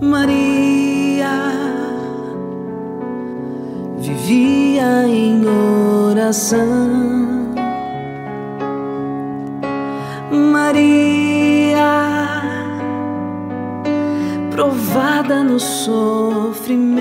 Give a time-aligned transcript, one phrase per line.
[0.00, 1.42] Maria
[3.98, 6.88] vivia em oração.
[10.30, 11.18] Maria
[14.52, 16.98] provada no sofrimento.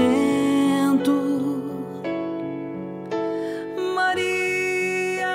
[3.94, 5.28] Maria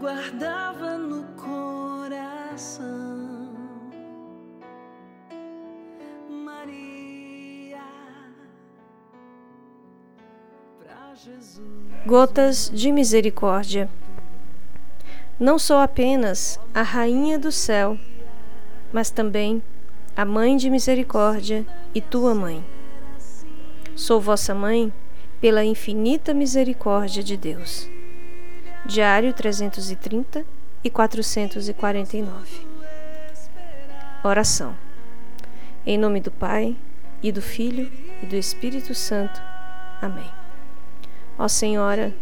[0.00, 3.03] guardava no coração.
[12.06, 13.88] Gotas de Misericórdia.
[15.38, 17.98] Não sou apenas a Rainha do céu,
[18.92, 19.62] mas também
[20.16, 22.64] a Mãe de Misericórdia e tua mãe.
[23.96, 24.92] Sou vossa mãe
[25.40, 27.88] pela infinita misericórdia de Deus.
[28.86, 30.44] Diário 330
[30.82, 32.66] e 449.
[34.22, 34.76] Oração.
[35.86, 36.76] Em nome do Pai,
[37.22, 37.90] e do Filho,
[38.22, 39.40] e do Espírito Santo.
[40.00, 40.43] Amém.
[41.38, 42.14] Ó Senhora,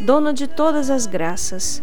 [0.00, 1.82] dona de todas as graças,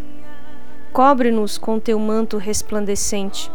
[0.94, 3.52] cobre-nos com teu manto resplandecente,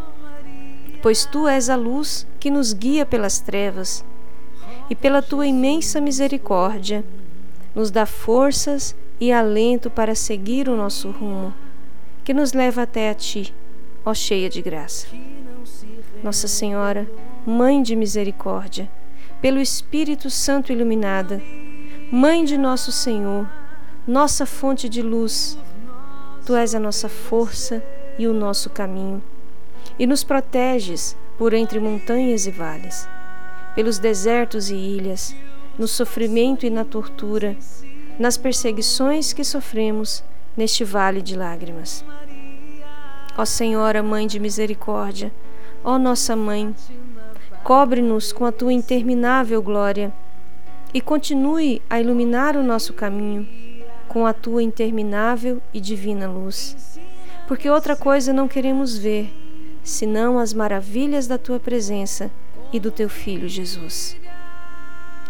[1.02, 4.04] pois tu és a luz que nos guia pelas trevas,
[4.88, 7.04] e pela tua imensa misericórdia
[7.74, 11.54] nos dá forças e alento para seguir o nosso rumo,
[12.22, 13.54] que nos leva até a ti,
[14.04, 15.06] ó cheia de graça.
[16.22, 17.06] Nossa Senhora,
[17.46, 18.90] Mãe de misericórdia,
[19.42, 21.42] pelo Espírito Santo iluminada,
[22.12, 23.48] Mãe de nosso Senhor,
[24.06, 25.58] nossa fonte de luz,
[26.44, 27.82] Tu és a nossa força
[28.18, 29.22] e o nosso caminho,
[29.98, 33.08] e nos proteges por entre montanhas e vales,
[33.74, 35.34] pelos desertos e ilhas,
[35.78, 37.56] no sofrimento e na tortura,
[38.18, 40.22] nas perseguições que sofremos
[40.54, 42.04] neste vale de lágrimas.
[43.36, 45.32] Ó Senhora, Mãe de misericórdia,
[45.82, 46.74] ó nossa Mãe,
[47.64, 50.12] cobre-nos com a tua interminável glória
[50.94, 53.46] e continue a iluminar o nosso caminho
[54.06, 57.00] com a tua interminável e divina luz.
[57.48, 59.28] Porque outra coisa não queremos ver,
[59.82, 62.30] senão as maravilhas da tua presença
[62.72, 64.16] e do teu Filho Jesus.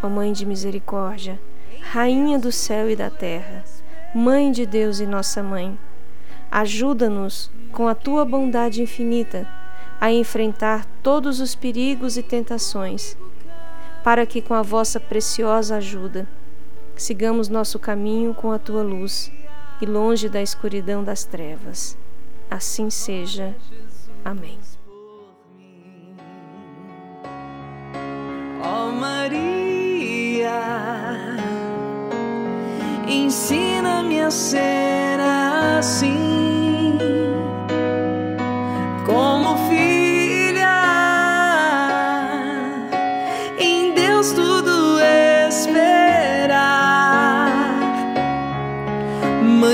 [0.03, 1.41] Ó Mãe de misericórdia,
[1.81, 3.65] Rainha do céu e da terra,
[4.15, 5.79] Mãe de Deus e nossa Mãe,
[6.51, 9.49] ajuda-nos com a tua bondade infinita
[9.99, 13.17] a enfrentar todos os perigos e tentações,
[14.05, 16.29] para que com a vossa preciosa ajuda
[16.95, 19.33] sigamos nosso caminho com a tua luz
[19.81, 21.97] e longe da escuridão das trevas.
[22.51, 23.57] Assim seja.
[24.23, 24.59] Amém.
[28.63, 30.53] Ó Maria,
[33.09, 34.84] ensina-me a ser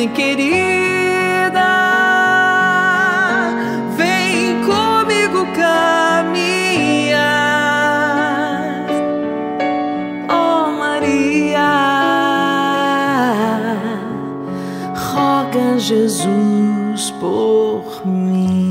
[0.01, 1.61] mãe querida,
[3.99, 7.21] vem comigo caminhar.
[10.27, 11.69] Ó Maria,
[14.95, 18.70] roga Jesus por mim.